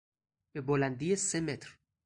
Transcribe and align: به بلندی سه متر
به 0.53 0.59
بلندی 0.61 1.15
سه 1.15 1.41
متر 1.41 1.79